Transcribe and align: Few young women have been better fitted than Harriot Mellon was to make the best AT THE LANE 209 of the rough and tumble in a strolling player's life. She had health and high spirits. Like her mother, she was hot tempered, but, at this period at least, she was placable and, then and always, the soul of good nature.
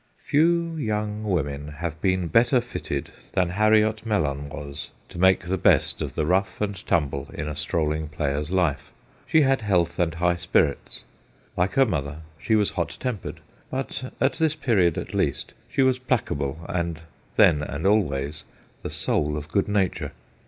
Few 0.17 0.77
young 0.77 1.23
women 1.25 1.73
have 1.73 2.01
been 2.01 2.27
better 2.27 2.59
fitted 2.59 3.11
than 3.33 3.49
Harriot 3.49 4.03
Mellon 4.03 4.49
was 4.49 4.89
to 5.09 5.19
make 5.19 5.41
the 5.45 5.59
best 5.59 6.01
AT 6.01 6.13
THE 6.15 6.23
LANE 6.23 6.25
209 6.25 6.25
of 6.25 6.25
the 6.25 6.25
rough 6.57 6.61
and 6.61 6.87
tumble 6.87 7.29
in 7.35 7.47
a 7.47 7.55
strolling 7.55 8.07
player's 8.09 8.49
life. 8.49 8.91
She 9.27 9.41
had 9.41 9.61
health 9.61 9.99
and 9.99 10.15
high 10.15 10.37
spirits. 10.37 11.03
Like 11.55 11.73
her 11.73 11.85
mother, 11.85 12.21
she 12.39 12.55
was 12.55 12.71
hot 12.71 12.97
tempered, 12.99 13.41
but, 13.69 14.11
at 14.19 14.33
this 14.33 14.55
period 14.55 14.97
at 14.97 15.13
least, 15.13 15.53
she 15.69 15.83
was 15.83 15.99
placable 15.99 16.61
and, 16.67 17.01
then 17.35 17.61
and 17.61 17.85
always, 17.85 18.43
the 18.81 18.89
soul 18.89 19.37
of 19.37 19.49
good 19.49 19.67
nature. 19.67 20.13